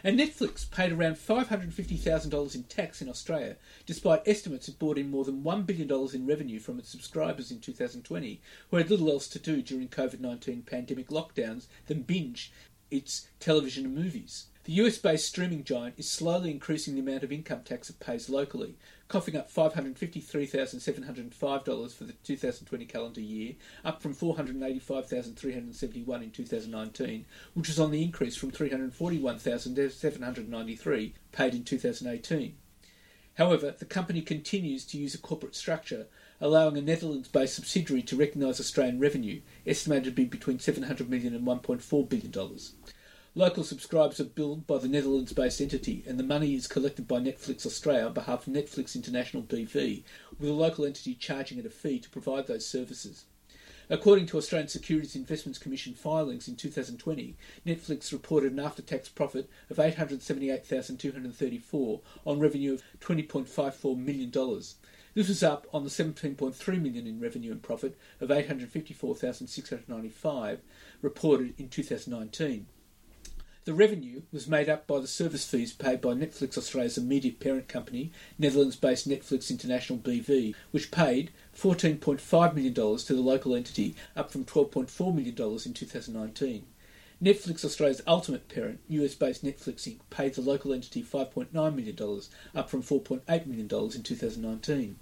[0.05, 5.25] And Netflix paid around $550,000 in tax in Australia, despite estimates it brought in more
[5.25, 9.39] than $1 billion in revenue from its subscribers in 2020, who had little else to
[9.39, 12.53] do during COVID 19 pandemic lockdowns than binge
[12.91, 14.47] its television and movies.
[14.65, 18.31] The US based streaming giant is slowly increasing the amount of income tax it pays
[18.31, 18.77] locally,
[19.09, 27.81] coughing up $553,705 for the 2020 calendar year, up from $485,371 in 2019, which was
[27.81, 32.55] on the increase from 341,793 paid in 2018.
[33.39, 36.07] However, the company continues to use a corporate structure,
[36.41, 41.35] allowing a Netherlands based subsidiary to recognise Australian revenue, estimated to be between $700 million
[41.35, 42.33] and $1.4 billion.
[43.35, 47.19] Local subscribers are billed by the Netherlands based entity, and the money is collected by
[47.19, 50.03] Netflix Australia on behalf of Netflix International BV,
[50.39, 53.25] with the local entity charging it a fee to provide those services.
[53.89, 57.35] According to Australian Securities Investments Commission filings in 2020,
[57.67, 64.31] Netflix reported an after tax profit of 878,234 on revenue of $20.54 million.
[65.15, 70.61] This was up on the $17.3 million in revenue and profit of 854,695
[71.01, 72.67] reported in 2019.
[73.65, 77.69] The revenue was made up by the service fees paid by Netflix Australia's immediate parent
[77.69, 84.33] company, Netherlands based Netflix International BV, which paid $14.5 million to the local entity, up
[84.33, 86.67] from $12.4 million in 2019.
[87.23, 92.21] Netflix Australia's ultimate parent, US based Netflix Inc., paid the local entity $5.9 million,
[92.57, 94.97] up from $4.8 million in 2019.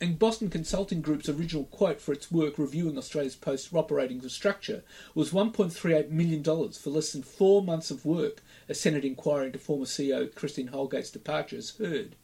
[0.00, 5.32] And Boston Consulting Group's original quote for its work reviewing Australia's post operating structure was
[5.32, 10.32] $1.38 million for less than four months of work, a Senate inquiry into former CEO
[10.32, 12.14] Christine Holgate's departure has heard.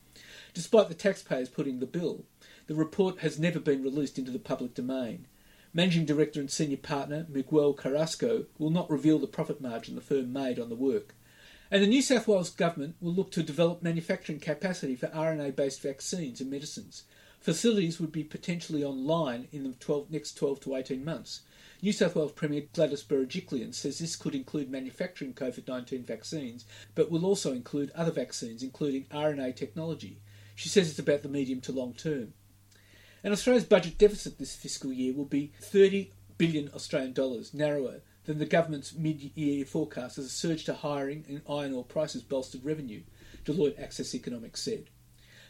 [0.53, 2.25] Despite the taxpayers putting the bill,
[2.69, 5.27] the report has never been released into the public domain.
[5.73, 10.33] Managing Director and Senior Partner Miguel Carrasco will not reveal the profit margin the firm
[10.33, 11.17] made on the work.
[11.73, 15.83] And the New South Wales Government will look to develop manufacturing capacity for RNA based
[15.83, 17.03] vaccines and medicines.
[17.45, 21.43] Facilities would be potentially online in the 12, next 12 to 18 months.
[21.83, 27.11] New South Wales Premier Gladys Berejiklian says this could include manufacturing COVID 19 vaccines, but
[27.11, 30.23] will also include other vaccines, including RNA technology.
[30.55, 32.33] She says it's about the medium to long term.
[33.23, 38.39] And Australia's budget deficit this fiscal year will be 30 billion Australian dollars, narrower than
[38.39, 43.03] the government's mid-year forecast as a surge to hiring and iron ore prices bolstered revenue,
[43.45, 44.89] Deloitte Access Economics said.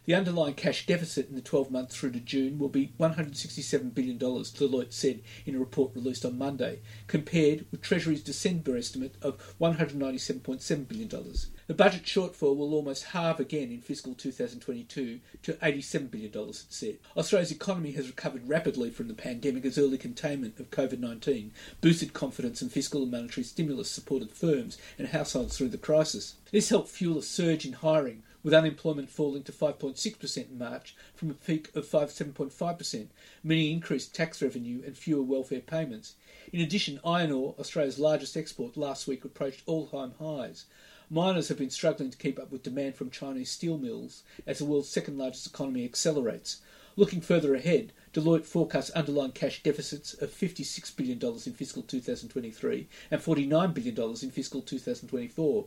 [0.06, 4.18] The underlying cash deficit in the 12 months through to June will be $167 billion,
[4.18, 10.88] Deloitte said in a report released on Monday, compared with Treasury's December estimate of $197.7
[10.88, 11.08] billion.
[11.66, 16.98] The budget shortfall will almost halve again in fiscal 2022 to $87 billion, it said.
[17.16, 22.12] Australia's economy has recovered rapidly from the pandemic as early containment of COVID 19 boosted
[22.12, 26.34] confidence and fiscal and monetary stimulus supported firms and households through the crisis.
[26.52, 31.30] This helped fuel a surge in hiring, with unemployment falling to 5.6% in March from
[31.30, 33.06] a peak of 7.5%,
[33.42, 36.14] meaning increased tax revenue and fewer welfare payments.
[36.52, 40.66] In addition, iron ore, Australia's largest export, last week approached all-time highs.
[41.10, 44.64] Miners have been struggling to keep up with demand from Chinese steel mills as the
[44.64, 46.60] world's second largest economy accelerates.
[46.96, 53.20] Looking further ahead, Deloitte forecasts underlying cash deficits of $56 billion in fiscal 2023 and
[53.20, 55.66] $49 billion in fiscal 2024.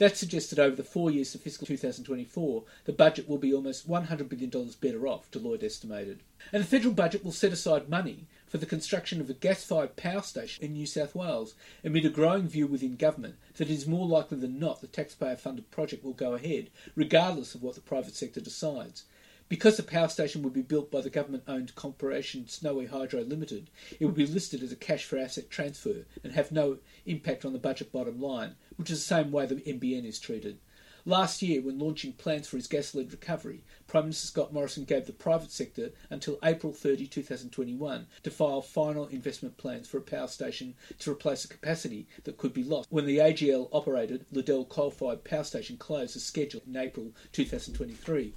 [0.00, 3.86] That suggests that over the four years to fiscal 2024, the budget will be almost
[3.86, 6.20] $100 billion better off, Deloitte estimated.
[6.54, 9.96] And the federal budget will set aside money for the construction of a gas fired
[9.96, 13.86] power station in New South Wales, amid a growing view within government that it is
[13.86, 17.82] more likely than not the taxpayer funded project will go ahead, regardless of what the
[17.82, 19.04] private sector decides.
[19.50, 23.68] Because the power station would be built by the government owned corporation Snowy Hydro Limited,
[23.98, 27.52] it would be listed as a cash for asset transfer and have no impact on
[27.52, 30.58] the budget bottom line, which is the same way the NBN is treated.
[31.04, 35.04] Last year, when launching plans for his gas led recovery, Prime Minister Scott Morrison gave
[35.04, 40.28] the private sector until April 30, 2021 to file final investment plans for a power
[40.28, 44.90] station to replace a capacity that could be lost when the AGL operated Liddell coal
[44.90, 48.32] fired power station closed as scheduled in April 2023.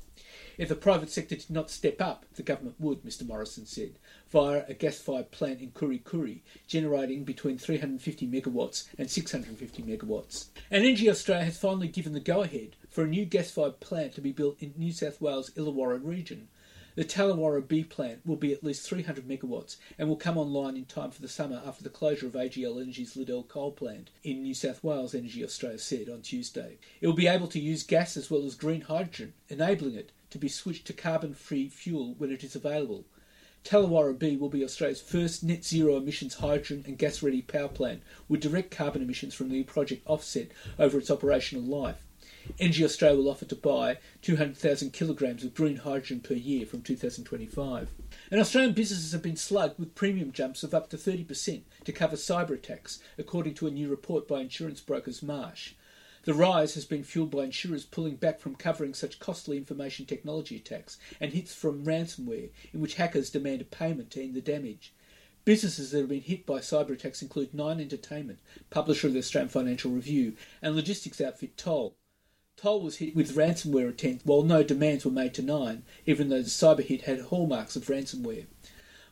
[0.55, 3.97] If the private sector did not step up, the government would, Mr Morrison said,
[4.29, 10.49] via a gas-fired plant in Kurri, generating between 350 megawatts and 650 megawatts.
[10.69, 14.31] And Energy Australia has finally given the go-ahead for a new gas-fired plant to be
[14.31, 16.49] built in New South Wales Illawarra region.
[16.95, 20.85] The Tallawarra B plant will be at least 300 megawatts and will come online in
[20.85, 24.53] time for the summer after the closure of AGL Energy's Liddell coal plant in New
[24.53, 26.77] South Wales, Energy Australia said on Tuesday.
[27.01, 30.39] It will be able to use gas as well as green hydrogen, enabling it to
[30.39, 33.05] be switched to carbon free fuel when it is available.
[33.63, 38.01] Tallawarra B will be Australia's first net zero emissions hydrogen and gas ready power plant
[38.27, 42.03] with direct carbon emissions from the project offset over its operational life.
[42.59, 47.89] Energy Australia will offer to buy 200,000 kilograms of green hydrogen per year from 2025.
[48.31, 52.15] And Australian businesses have been slugged with premium jumps of up to 30% to cover
[52.15, 55.73] cyber attacks, according to a new report by insurance brokers Marsh.
[56.25, 60.55] The rise has been fueled by insurers pulling back from covering such costly information technology
[60.55, 64.93] attacks and hits from ransomware, in which hackers demand a payment to end the damage.
[65.43, 69.49] Businesses that have been hit by cyber attacks include Nine Entertainment, publisher of the Australian
[69.49, 71.97] Financial Review, and logistics outfit Toll.
[72.55, 76.41] Toll was hit with ransomware attempts while no demands were made to Nine, even though
[76.41, 78.45] the cyber hit had hallmarks of ransomware.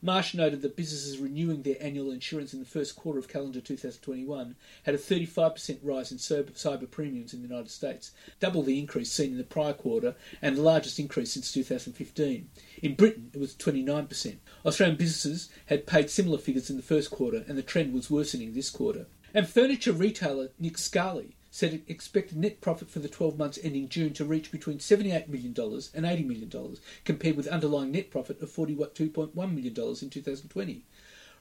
[0.04, 4.56] Marsh noted that businesses renewing their annual insurance in the first quarter of calendar 2021
[4.84, 9.32] had a 35% rise in cyber premiums in the United States, double the increase seen
[9.32, 12.50] in the prior quarter and the largest increase since 2015.
[12.82, 14.38] In Britain, it was 29%.
[14.66, 18.54] Australian businesses had paid similar figures in the first quarter, and the trend was worsening
[18.54, 19.06] this quarter.
[19.36, 23.90] And furniture retailer Nick Scali said it expected net profit for the 12 months ending
[23.90, 28.50] June to reach between $78 million and $80 million, compared with underlying net profit of
[28.50, 30.86] $42.1 million in 2020.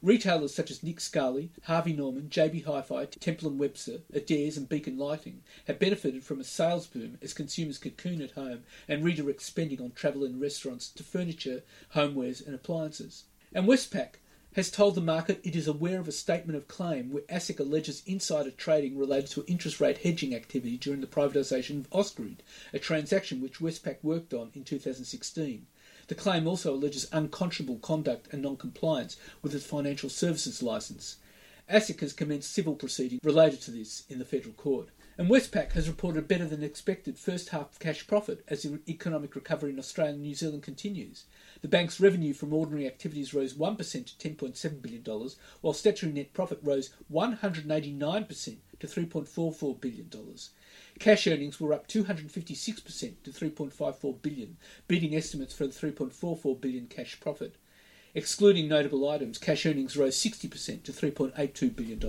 [0.02, 4.96] Retailers such as Nick Scali, Harvey Norman, JB Hi-Fi, Temple & Webster, Adairs and Beacon
[4.98, 9.80] Lighting have benefited from a sales boom as consumers cocoon at home and redirect spending
[9.80, 11.62] on travel and restaurants to furniture,
[11.94, 13.24] homewares and appliances.
[13.52, 14.14] And Westpac
[14.54, 18.02] has told the market it is aware of a statement of claim where ASIC alleges
[18.04, 22.38] insider trading related to interest rate hedging activity during the privatisation of Ausgrid,
[22.72, 25.66] a transaction which Westpac worked on in 2016.
[26.08, 31.18] The claim also alleges unconscionable conduct and non-compliance with its financial services licence.
[31.70, 34.88] ASIC has commenced civil proceedings related to this in the federal court.
[35.16, 39.70] And Westpac has reported better than expected first half cash profit as the economic recovery
[39.70, 41.26] in Australia and New Zealand continues.
[41.62, 45.30] The bank's revenue from ordinary activities rose 1% to $10.7 billion,
[45.60, 50.10] while statutory net profit rose 189% to $3.44 billion.
[50.98, 54.56] Cash earnings were up 256% to 3.54 billion,
[54.88, 57.56] beating estimates for the 3.44 billion cash profit.
[58.14, 62.00] Excluding notable items, cash earnings rose 60% to $3.82 billion.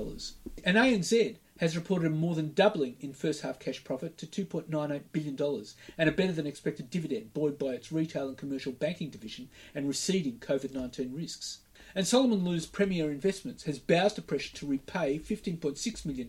[0.63, 5.03] And ANZ has reported a more than doubling in first half cash profit to $2.98
[5.11, 9.47] billion and a better than expected dividend buoyed by its retail and commercial banking division
[9.75, 11.59] and receding COVID 19 risks.
[11.93, 16.27] And Solomon Lew's Premier Investments has bowed to pressure to repay $15.6 million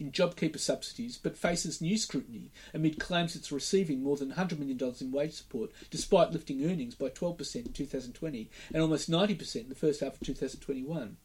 [0.00, 4.78] in JobKeeper subsidies but faces new scrutiny amid claims it's receiving more than $100 million
[5.00, 9.74] in wage support despite lifting earnings by 12% in 2020 and almost 90% in the
[9.76, 11.16] first half of 2021.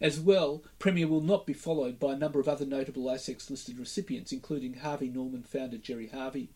[0.00, 3.78] As well, Premier will not be followed by a number of other notable ASX listed
[3.78, 6.50] recipients, including Harvey Norman founder Gerry Harvey.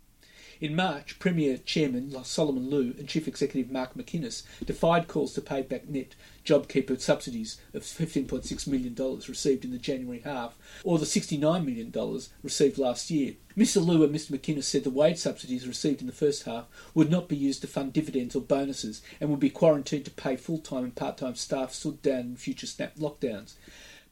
[0.61, 5.63] In March, Premier Chairman Solomon Lew and Chief Executive Mark McInnes defied calls to pay
[5.63, 8.95] back net JobKeeper subsidies of $15.6 million
[9.27, 13.37] received in the January half, or the $69 million received last year.
[13.57, 17.11] Mr Lew and Mr McInnes said the wage subsidies received in the first half would
[17.11, 20.85] not be used to fund dividends or bonuses and would be quarantined to pay full-time
[20.85, 23.55] and part-time staff stood down in future snap lockdowns.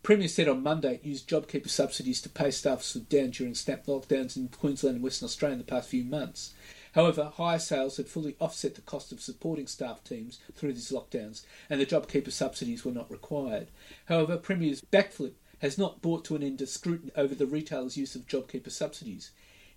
[0.03, 3.87] Premier said on Monday it used JobKeeper subsidies to pay staff stood down during snap
[3.87, 6.55] lockdowns in Queensland and Western Australia in the past few months.
[6.93, 11.43] However, higher sales had fully offset the cost of supporting staff teams through these lockdowns,
[11.69, 13.69] and the JobKeeper subsidies were not required.
[14.07, 18.15] However, Premier's backflip has not brought to an end of scrutiny over the retailers' use
[18.15, 19.33] of JobKeeper subsidies.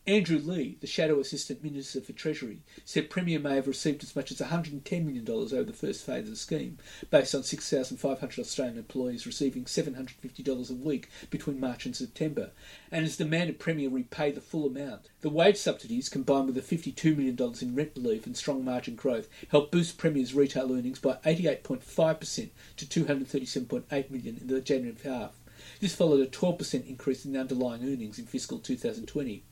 [0.07, 4.31] Andrew Leigh, the Shadow Assistant Minister for Treasury, said Premier may have received as much
[4.31, 6.79] as $110 million over the first phase of the scheme,
[7.11, 12.49] based on 6,500 Australian employees receiving $750 a week between March and September,
[12.91, 15.11] and has demanded Premier repay the full amount.
[15.21, 19.29] The wage subsidies, combined with the $52 million in rent relief and strong margin growth,
[19.49, 25.33] helped boost Premier's retail earnings by 88.5% to 237.8 million in the January half.
[25.79, 29.43] This followed a 12% increase in underlying earnings in fiscal 2020.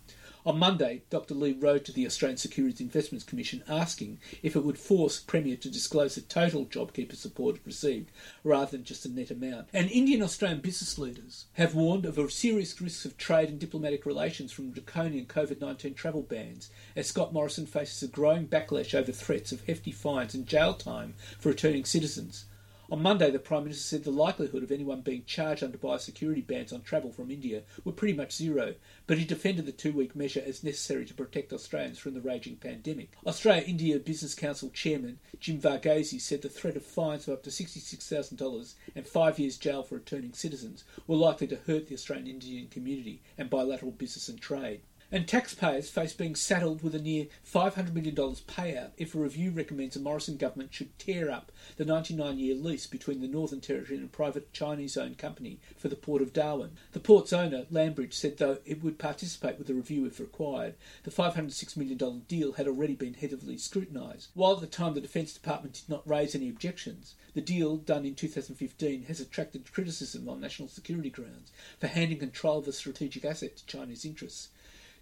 [0.50, 1.36] On Monday, Dr.
[1.36, 5.70] Leigh wrote to the Australian Securities Investments Commission asking if it would force Premier to
[5.70, 8.10] disclose the total JobKeeper support it received
[8.43, 9.68] rather than just the net amount.
[9.74, 14.08] And Indian Australian business leaders have warned of a serious risks of trade and diplomatic
[14.08, 19.12] relations from draconian COVID 19 travel bans as Scott Morrison faces a growing backlash over
[19.12, 22.45] threats of hefty fines and jail time for returning citizens.
[22.92, 26.74] On Monday, the Prime Minister said the likelihood of anyone being charged under biosecurity bans
[26.74, 28.74] on travel from India were pretty much zero,
[29.06, 32.56] but he defended the two week measure as necessary to protect Australians from the raging
[32.56, 33.12] pandemic.
[33.28, 37.52] Australia India Business Council Chairman Jim Varghese said the threat of fines of up to
[37.52, 42.70] $66,000 and five years jail for returning citizens were likely to hurt the Australian Indian
[42.70, 44.82] community and bilateral business and trade.
[45.12, 49.95] And taxpayers face being saddled with a near $500 million payout if a review recommends
[49.95, 54.05] the Morrison government should tear up the 99 year lease between the Northern Territory and
[54.05, 56.78] a private Chinese owned company for the Port of Darwin.
[56.91, 61.10] The port's owner, Landbridge, said though it would participate with the review if required, the
[61.10, 64.30] $506 million deal had already been heavily scrutinised.
[64.36, 68.05] While at the time the Defence Department did not raise any objections, the deal, done
[68.05, 73.26] in 2015, has attracted criticism on national security grounds for handing control of a strategic
[73.26, 74.49] asset to Chinese interests.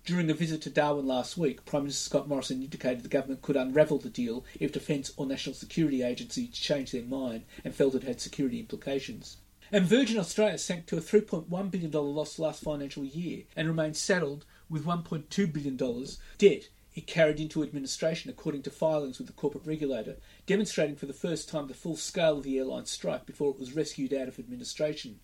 [0.06, 3.58] During a visit to Darwin last week, Prime Minister Scott Morrison indicated the government could
[3.58, 8.04] unravel the deal if Defence or National Security Agency changed their mind and felt it
[8.04, 9.38] had security implications.
[9.72, 14.46] And Virgin Australia sank to a $3.1 billion loss last financial year and remains saddled
[14.70, 16.06] with $1.2 billion
[16.38, 20.18] debt it carried into administration according to filings with the corporate regulator,
[20.48, 23.76] demonstrating for the first time the full scale of the airline's strike before it was
[23.76, 25.20] rescued out of administration.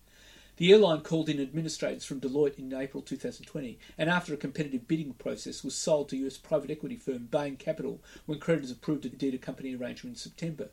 [0.56, 5.14] The airline called in administrators from Deloitte in April 2020 and after a competitive bidding
[5.14, 9.34] process was sold to US private equity firm Bain Capital when creditors approved a deed
[9.34, 10.68] of company arrangement in September.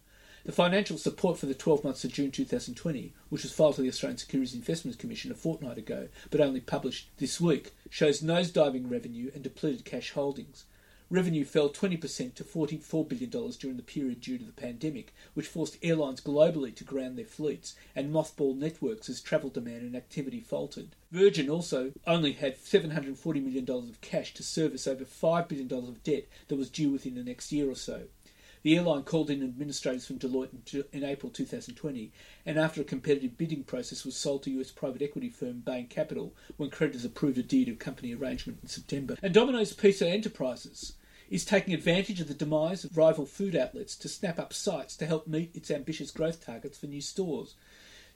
[0.46, 3.90] The financial support for the 12 months to June 2020, which was filed to the
[3.90, 9.32] Australian Securities Investments Commission a fortnight ago but only published this week, shows nosediving revenue
[9.34, 10.66] and depleted cash holdings.
[11.12, 15.78] Revenue fell 20% to $44 billion during the period due to the pandemic, which forced
[15.84, 20.96] airlines globally to ground their fleets and mothball networks as travel demand and activity faltered.
[21.12, 26.30] Virgin also only had $740 million of cash to service over $5 billion of debt
[26.48, 28.04] that was due within the next year or so.
[28.64, 32.14] The airline called in administrators from Deloitte in April 2020,
[32.46, 36.34] and after a competitive bidding process was sold to US private equity firm Bain Capital
[36.56, 39.18] when creditors approved a deed of company arrangement in September.
[39.22, 40.94] And Domino's Pizza Enterprises
[41.32, 45.06] is taking advantage of the demise of rival food outlets to snap up sites to
[45.06, 47.56] help meet its ambitious growth targets for new stores.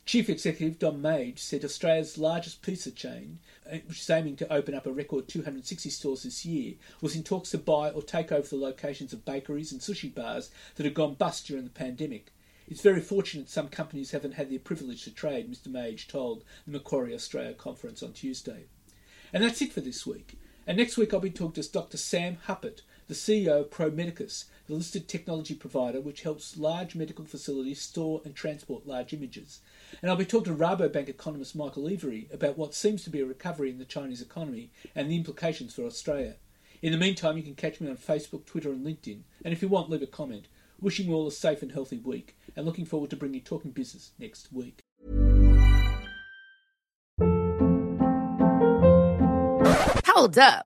[0.06, 3.40] Chief Executive Don Meij said Australia's largest pizza chain,
[3.72, 7.24] uh, which is aiming to open up a record 260 stores this year, was in
[7.24, 10.94] talks to buy or take over the locations of bakeries and sushi bars that had
[10.94, 12.34] gone bust during the pandemic.
[12.68, 15.70] It's very fortunate some companies haven't had the privilege to trade, Mr.
[15.70, 18.66] Meij told the Macquarie Australia conference on Tuesday.
[19.32, 20.38] And that's it for this week.
[20.68, 21.98] And next week I'll be talking to Dr.
[21.98, 27.26] Sam Hupert, the CEO of Pro Medicus, the listed technology provider which helps large medical
[27.26, 29.62] facilities store and transport large images.
[30.02, 33.26] And I'll be talking to Rabobank economist Michael Every about what seems to be a
[33.26, 36.36] recovery in the Chinese economy and the implications for Australia.
[36.82, 39.22] In the meantime, you can catch me on Facebook, Twitter, and LinkedIn.
[39.44, 40.48] And if you want, leave a comment.
[40.80, 43.72] Wishing you all a safe and healthy week, and looking forward to bringing you Talking
[43.72, 44.82] Business next week.
[50.06, 50.66] Hold up.